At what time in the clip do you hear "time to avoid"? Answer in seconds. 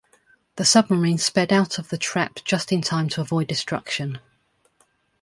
2.81-3.45